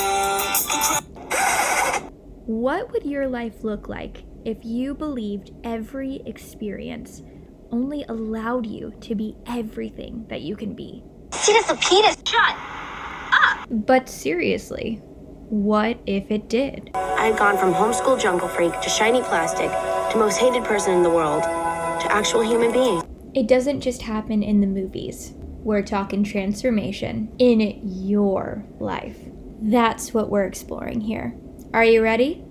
[1.30, 2.10] girl.
[2.46, 7.22] What would your life look like if you believed every experience
[7.70, 11.04] only allowed you to be everything that you can be?
[11.32, 12.16] See this penis.
[12.26, 12.56] Shut.
[12.56, 13.64] Ah.
[13.70, 15.02] But seriously,
[15.50, 16.90] what if it did?
[16.94, 19.70] I had gone from homeschool jungle freak to shiny plastic
[20.12, 23.02] to most hated person in the world to actual human being.
[23.34, 25.34] It doesn't just happen in the movies.
[25.64, 29.16] We're talking transformation in your life.
[29.60, 31.36] That's what we're exploring here.
[31.72, 32.44] Are you ready?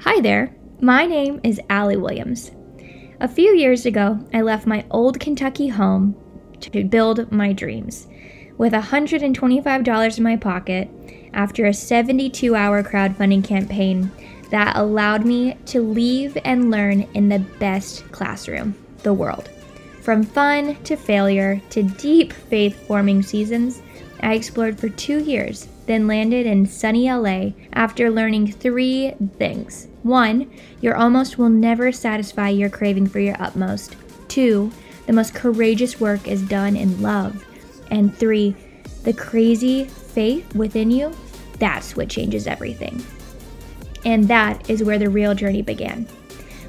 [0.00, 0.56] Hi there.
[0.80, 2.50] My name is Allee Williams.
[3.20, 6.16] A few years ago, I left my old Kentucky home
[6.60, 8.08] to build my dreams.
[8.56, 10.88] With $125 in my pocket,
[11.34, 14.10] after a 72 hour crowdfunding campaign
[14.50, 19.50] that allowed me to leave and learn in the best classroom, the world.
[20.02, 23.80] From fun to failure to deep faith forming seasons,
[24.20, 29.88] I explored for two years, then landed in sunny LA after learning three things.
[30.02, 33.96] One, your almost will never satisfy your craving for your utmost.
[34.28, 34.70] Two,
[35.06, 37.44] the most courageous work is done in love.
[37.90, 38.56] And three,
[39.02, 41.14] the crazy faith within you,
[41.58, 43.04] that's what changes everything.
[44.04, 46.06] And that is where the real journey began.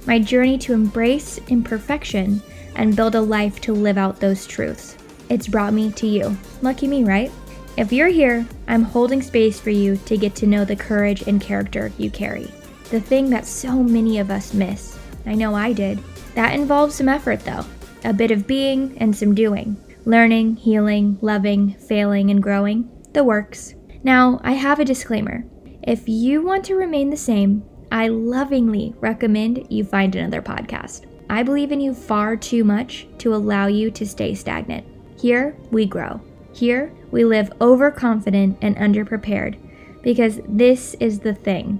[0.05, 2.41] My journey to embrace imperfection
[2.75, 4.97] and build a life to live out those truths.
[5.29, 6.37] It's brought me to you.
[6.61, 7.31] Lucky me, right?
[7.77, 11.41] If you're here, I'm holding space for you to get to know the courage and
[11.41, 12.51] character you carry.
[12.91, 14.97] The thing that so many of us miss.
[15.25, 15.99] I know I did.
[16.35, 17.65] That involves some effort, though
[18.05, 19.75] a bit of being and some doing.
[20.05, 22.87] Learning, healing, loving, failing, and growing.
[23.13, 23.73] The works.
[24.03, 25.43] Now, I have a disclaimer.
[25.85, 31.05] If you want to remain the same, I lovingly recommend you find another podcast.
[31.29, 34.83] I believe in you far too much to allow you to stay stagnant.
[35.19, 36.21] Here, we grow.
[36.53, 39.59] Here, we live overconfident and underprepared
[40.01, 41.79] because this is the thing.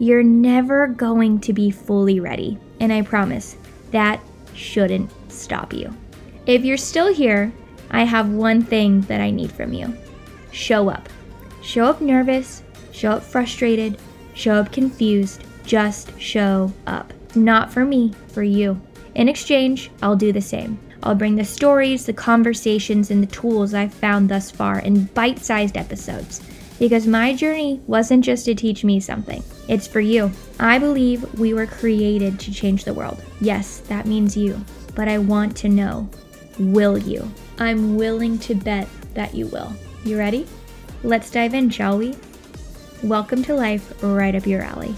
[0.00, 3.56] You're never going to be fully ready, and I promise
[3.92, 4.20] that
[4.54, 5.96] shouldn't stop you.
[6.46, 7.52] If you're still here,
[7.92, 9.96] I have one thing that I need from you
[10.50, 11.08] show up.
[11.62, 12.63] Show up nervous,
[12.94, 13.98] show up frustrated,
[14.34, 17.12] show up confused, just show up.
[17.34, 18.80] Not for me, for you.
[19.16, 20.78] In exchange, I'll do the same.
[21.02, 25.40] I'll bring the stories, the conversations, and the tools I've found thus far in bite
[25.40, 26.40] sized episodes.
[26.78, 30.30] Because my journey wasn't just to teach me something, it's for you.
[30.58, 33.22] I believe we were created to change the world.
[33.40, 34.64] Yes, that means you.
[34.94, 36.08] But I want to know
[36.58, 37.28] will you?
[37.58, 39.72] I'm willing to bet that you will.
[40.04, 40.46] You ready?
[41.02, 42.16] Let's dive in, shall we?
[43.04, 44.94] Welcome to life right up your alley.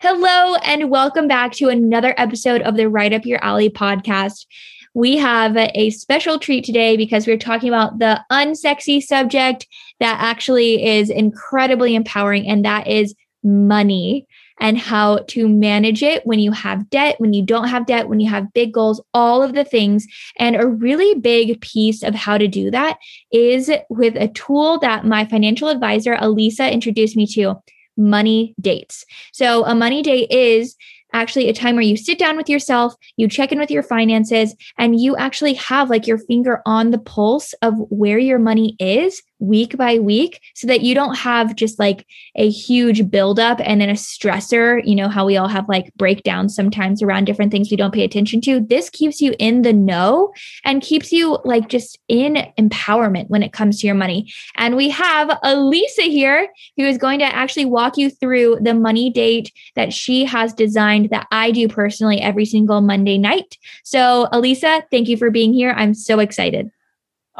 [0.00, 4.46] Hello, and welcome back to another episode of the Right Up Your Alley podcast.
[4.92, 9.68] We have a special treat today because we're talking about the unsexy subject
[10.00, 13.14] that actually is incredibly empowering, and that is
[13.44, 14.26] money
[14.60, 18.20] and how to manage it when you have debt, when you don't have debt, when
[18.20, 20.06] you have big goals, all of the things.
[20.38, 22.98] And a really big piece of how to do that
[23.32, 27.56] is with a tool that my financial advisor, Alissa, introduced me to
[27.96, 29.04] money dates.
[29.32, 30.76] So, a money date is
[31.12, 34.54] actually a time where you sit down with yourself, you check in with your finances,
[34.78, 39.22] and you actually have like your finger on the pulse of where your money is
[39.42, 43.90] week by week so that you don't have just like a huge buildup and then
[43.90, 44.80] a stressor.
[44.84, 48.04] You know, how we all have like breakdowns sometimes around different things we don't pay
[48.04, 48.60] attention to.
[48.60, 50.32] This keeps you in the know
[50.64, 54.32] and keeps you like just in empowerment when it comes to your money.
[54.56, 59.10] And we have Alissa here who is going to actually walk you through the money
[59.10, 63.58] date that she has designed that I do personally every single Monday night.
[63.82, 65.72] So, Alissa, thank you for being here.
[65.76, 66.70] I'm so excited.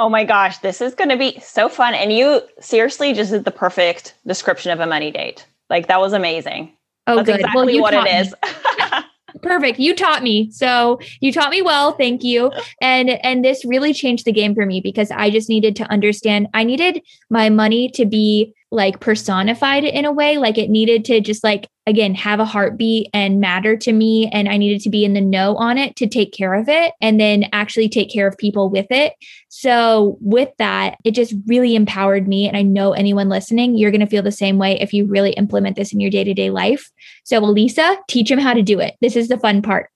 [0.02, 1.94] Oh my gosh, this is going to be so fun.
[1.94, 5.46] And you seriously just did the perfect description of a money date.
[5.70, 6.76] Like that was amazing.
[7.06, 7.36] Oh, That's good.
[7.36, 8.18] exactly well, you what it taught me.
[8.18, 8.34] is.
[9.42, 9.78] Perfect.
[9.78, 10.50] You taught me.
[10.50, 11.92] So you taught me well.
[11.92, 12.50] Thank you.
[12.80, 16.48] And and this really changed the game for me because I just needed to understand.
[16.52, 17.00] I needed
[17.30, 21.68] my money to be like personified in a way like it needed to just like
[21.86, 25.20] again have a heartbeat and matter to me and i needed to be in the
[25.20, 28.68] know on it to take care of it and then actually take care of people
[28.68, 29.14] with it
[29.48, 34.00] so with that it just really empowered me and i know anyone listening you're going
[34.00, 36.90] to feel the same way if you really implement this in your day-to-day life
[37.24, 39.88] so alissa teach them how to do it this is the fun part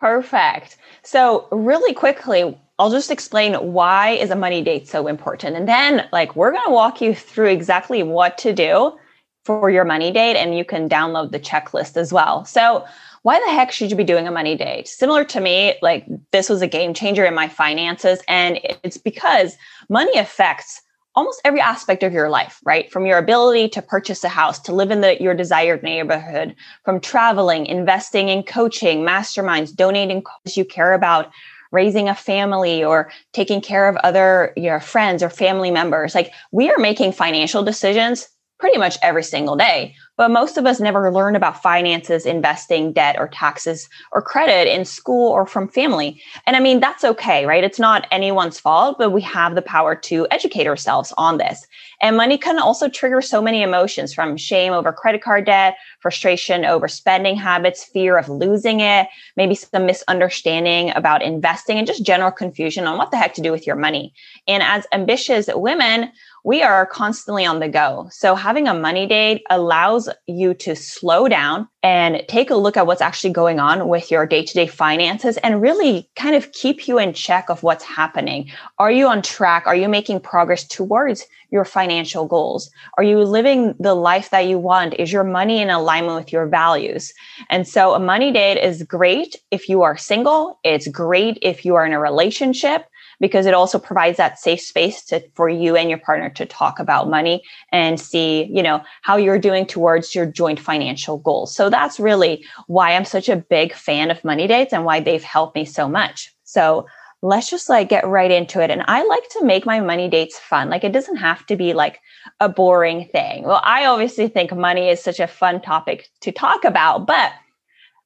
[0.00, 0.76] Perfect.
[1.02, 5.56] So, really quickly, I'll just explain why is a money date so important.
[5.56, 8.98] And then like we're going to walk you through exactly what to do
[9.44, 12.44] for your money date and you can download the checklist as well.
[12.44, 12.84] So,
[13.22, 14.86] why the heck should you be doing a money date?
[14.86, 18.20] Similar to me, like this was a game changer in my finances.
[18.28, 19.56] And it's because
[19.88, 20.82] money affects
[21.14, 22.92] almost every aspect of your life, right?
[22.92, 26.54] From your ability to purchase a house, to live in the, your desired neighborhood,
[26.84, 31.30] from traveling, investing in coaching, masterminds, donating causes you care about,
[31.70, 36.14] raising a family or taking care of other your friends or family members.
[36.14, 38.28] Like we are making financial decisions
[38.64, 39.94] pretty much every single day.
[40.16, 44.86] But most of us never learn about finances, investing, debt, or taxes or credit in
[44.86, 46.22] school or from family.
[46.46, 47.62] And I mean, that's okay, right?
[47.62, 51.66] It's not anyone's fault, but we have the power to educate ourselves on this.
[52.00, 56.64] And money can also trigger so many emotions from shame over credit card debt, frustration
[56.64, 62.30] over spending habits, fear of losing it, maybe some misunderstanding about investing, and just general
[62.30, 64.14] confusion on what the heck to do with your money.
[64.48, 66.12] And as ambitious women,
[66.44, 68.06] we are constantly on the go.
[68.12, 72.86] So having a money date allows you to slow down and take a look at
[72.86, 77.14] what's actually going on with your day-to-day finances and really kind of keep you in
[77.14, 78.50] check of what's happening.
[78.78, 79.66] Are you on track?
[79.66, 82.70] Are you making progress towards your financial goals?
[82.98, 84.94] Are you living the life that you want?
[84.94, 87.12] Is your money in alignment with your values?
[87.48, 90.58] And so a money date is great if you are single.
[90.62, 92.86] It's great if you are in a relationship
[93.20, 96.78] because it also provides that safe space to, for you and your partner to talk
[96.78, 101.54] about money and see, you know, how you're doing towards your joint financial goals.
[101.54, 105.22] So that's really why I'm such a big fan of money dates and why they've
[105.22, 106.34] helped me so much.
[106.44, 106.86] So
[107.24, 108.70] let's just like get right into it.
[108.70, 110.68] And I like to make my money dates fun.
[110.68, 112.00] Like it doesn't have to be like
[112.38, 113.44] a boring thing.
[113.44, 117.32] Well, I obviously think money is such a fun topic to talk about, but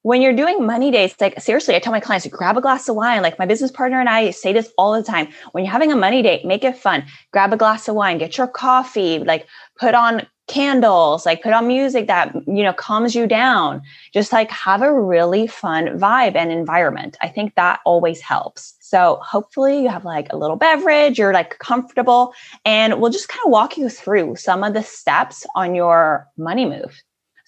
[0.03, 2.87] when you're doing money dates, like seriously, I tell my clients, to grab a glass
[2.87, 3.21] of wine.
[3.21, 5.27] Like my business partner and I say this all the time.
[5.51, 7.03] When you're having a money date, make it fun.
[7.33, 9.47] Grab a glass of wine, get your coffee, like
[9.77, 13.81] put on candles, like put on music that, you know, calms you down.
[14.13, 17.17] Just like have a really fun vibe and environment.
[17.21, 18.75] I think that always helps.
[18.79, 22.33] So hopefully you have like a little beverage, you're like comfortable,
[22.65, 26.65] and we'll just kind of walk you through some of the steps on your money
[26.65, 26.99] move.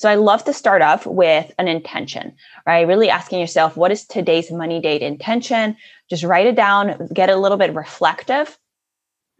[0.01, 2.33] So I love to start off with an intention,
[2.65, 2.87] right?
[2.87, 5.77] Really asking yourself, what is today's money date intention?
[6.09, 8.57] Just write it down, get a little bit reflective.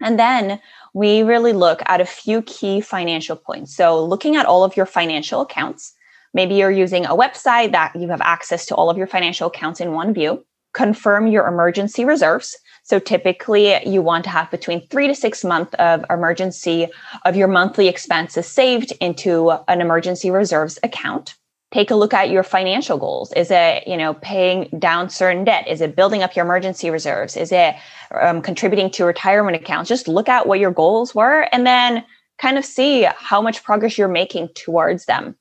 [0.03, 0.61] And then
[0.93, 3.75] we really look at a few key financial points.
[3.75, 5.93] So looking at all of your financial accounts,
[6.31, 9.81] maybe you're using a website that you have access to all of your financial accounts
[9.81, 10.45] in one view.
[10.73, 12.57] Confirm your emergency reserves.
[12.83, 16.87] So typically you want to have between three to six months of emergency
[17.25, 21.35] of your monthly expenses saved into an emergency reserves account.
[21.71, 23.31] Take a look at your financial goals.
[23.33, 25.67] Is it, you know, paying down certain debt?
[25.67, 27.37] Is it building up your emergency reserves?
[27.37, 27.75] Is it
[28.19, 29.87] um, contributing to retirement accounts?
[29.87, 32.03] Just look at what your goals were and then
[32.39, 35.35] kind of see how much progress you're making towards them.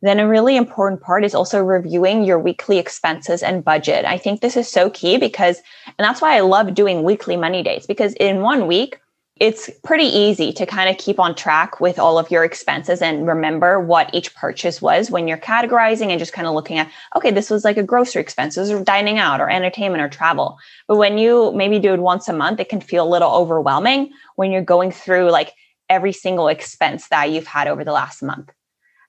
[0.00, 4.04] Then a really important part is also reviewing your weekly expenses and budget.
[4.04, 7.62] I think this is so key because, and that's why I love doing weekly money
[7.64, 9.00] dates because in one week,
[9.40, 13.26] it's pretty easy to kind of keep on track with all of your expenses and
[13.26, 17.30] remember what each purchase was when you're categorizing and just kind of looking at, okay,
[17.30, 20.58] this was like a grocery expenses or dining out or entertainment or travel.
[20.88, 24.10] But when you maybe do it once a month, it can feel a little overwhelming
[24.34, 25.52] when you're going through like
[25.88, 28.52] every single expense that you've had over the last month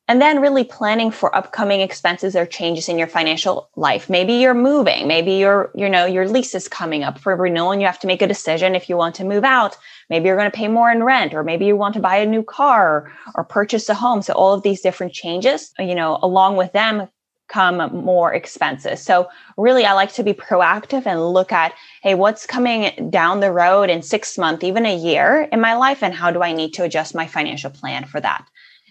[0.09, 4.09] and then really planning for upcoming expenses or changes in your financial life.
[4.09, 5.07] Maybe you're moving.
[5.07, 8.07] Maybe your you know your lease is coming up for renewal and you have to
[8.07, 9.77] make a decision if you want to move out.
[10.09, 12.25] Maybe you're going to pay more in rent or maybe you want to buy a
[12.25, 14.23] new car or purchase a home.
[14.23, 17.07] So all of these different changes you know along with them
[17.47, 19.01] come more expenses.
[19.01, 23.51] So really i like to be proactive and look at hey what's coming down the
[23.51, 26.73] road in six months even a year in my life and how do i need
[26.73, 28.45] to adjust my financial plan for that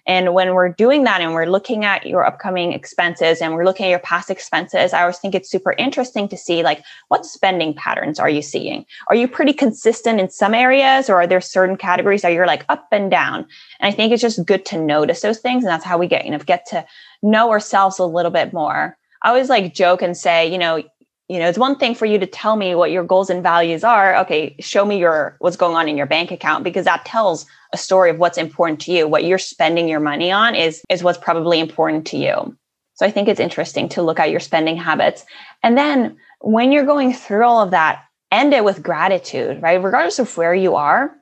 [0.09, 3.85] and when we're doing that and we're looking at your upcoming expenses and we're looking
[3.85, 7.75] at your past expenses, I always think it's super interesting to see like what spending
[7.75, 8.87] patterns are you seeing?
[9.09, 12.65] Are you pretty consistent in some areas or are there certain categories that you're like
[12.71, 13.47] up and down?
[13.81, 15.62] And I think it's just good to notice those things.
[15.62, 16.87] And that's how we get, you know, get to
[17.23, 18.97] know ourselves a little bit more.
[19.23, 20.83] I always like joke and say, you know,
[21.29, 23.85] you know, it's one thing for you to tell me what your goals and values
[23.85, 24.17] are.
[24.17, 27.77] Okay, show me your what's going on in your bank account because that tells a
[27.77, 29.07] story of what's important to you.
[29.07, 32.57] What you're spending your money on is is what's probably important to you.
[32.95, 35.25] So I think it's interesting to look at your spending habits.
[35.63, 39.83] And then when you're going through all of that, end it with gratitude, right?
[39.83, 41.15] Regardless of where you are,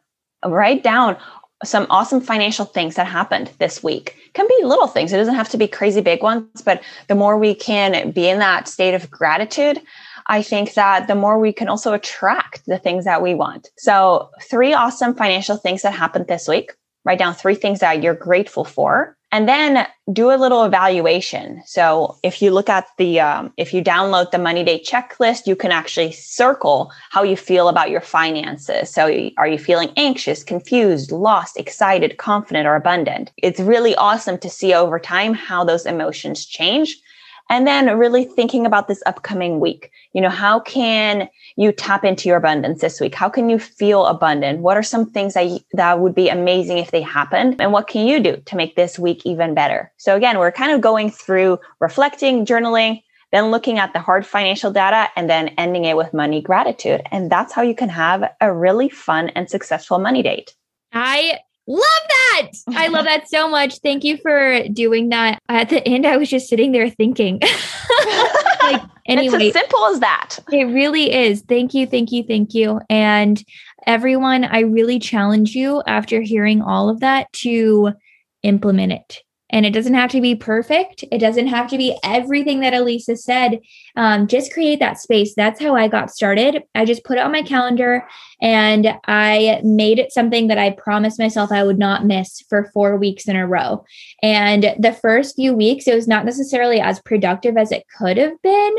[0.45, 1.17] write down
[1.65, 4.17] some awesome financial things that happened this week.
[4.35, 5.13] Can be little things.
[5.13, 8.39] It doesn't have to be crazy big ones, but the more we can be in
[8.41, 9.81] that state of gratitude,
[10.27, 13.71] I think that the more we can also attract the things that we want.
[13.79, 16.73] So, three awesome financial things that happened this week.
[17.05, 19.16] Write down three things that you're grateful for.
[19.33, 21.63] And then do a little evaluation.
[21.67, 25.57] So if you look at the, um, if you download the money day checklist, you
[25.57, 28.89] can actually circle how you feel about your finances.
[28.89, 29.05] So
[29.37, 33.33] are you feeling anxious, confused, lost, excited, confident, or abundant?
[33.37, 36.97] It's really awesome to see over time how those emotions change
[37.49, 39.91] and then really thinking about this upcoming week.
[40.13, 43.15] You know, how can you tap into your abundance this week?
[43.15, 44.61] How can you feel abundant?
[44.61, 47.61] What are some things that, that would be amazing if they happened?
[47.61, 49.93] And what can you do to make this week even better?
[49.97, 54.73] So again, we're kind of going through reflecting, journaling, then looking at the hard financial
[54.73, 57.03] data and then ending it with money gratitude.
[57.11, 60.55] And that's how you can have a really fun and successful money date.
[60.93, 62.53] I Love that.
[62.69, 63.79] I love that so much.
[63.79, 65.41] Thank you for doing that.
[65.49, 67.41] At the end, I was just sitting there thinking.
[68.63, 70.39] like, anyway, it's as simple as that.
[70.53, 71.43] It really is.
[71.43, 71.87] Thank you.
[71.87, 72.23] Thank you.
[72.23, 72.81] Thank you.
[72.89, 73.43] And
[73.87, 77.93] everyone, I really challenge you after hearing all of that to
[78.45, 81.05] implement it and it doesn't have to be perfect.
[81.13, 83.61] It doesn't have to be everything that Alissa said.
[83.95, 85.35] Um, just create that space.
[85.35, 86.65] That's how I got started.
[86.75, 88.07] I just put it on my calendar
[88.43, 92.97] and I made it something that I promised myself I would not miss for four
[92.97, 93.85] weeks in a row.
[94.23, 98.41] And the first few weeks, it was not necessarily as productive as it could have
[98.43, 98.75] been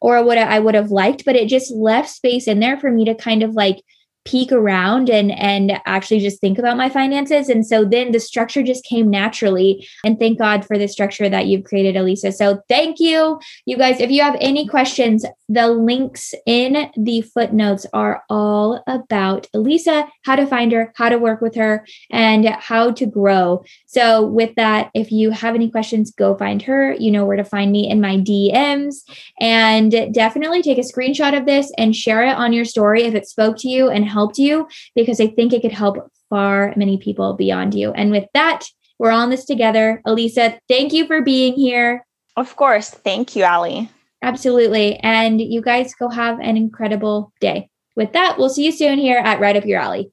[0.00, 3.04] or what I would have liked, but it just left space in there for me
[3.06, 3.82] to kind of like
[4.24, 7.48] peek around and and actually just think about my finances.
[7.48, 9.86] And so then the structure just came naturally.
[10.04, 12.32] And thank god for the structure that you've created alissa.
[12.32, 14.00] So thank you you guys.
[14.00, 20.34] If you have any questions the links in the footnotes are all about alissa how
[20.34, 23.62] to find her how to work with her and how to grow.
[23.86, 26.92] So with that if you have any questions go find her.
[26.94, 29.02] You know where to find me in my dms
[29.40, 33.26] and definitely take a screenshot of this and share it on your story if it
[33.26, 35.96] spoke to you and helped you because I think it could help
[36.30, 37.92] far many people beyond you.
[37.92, 38.64] And with that,
[38.98, 40.00] we're on this together.
[40.06, 42.06] Alissa, thank you for being here.
[42.36, 42.90] Of course.
[42.90, 43.90] Thank you, Allee.
[44.22, 44.96] Absolutely.
[44.98, 47.68] And you guys go have an incredible day.
[47.96, 50.12] With that, we'll see you soon here at Right Up Your Alley.